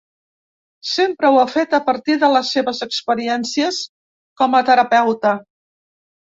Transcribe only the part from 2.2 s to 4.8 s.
de les seves experiències com a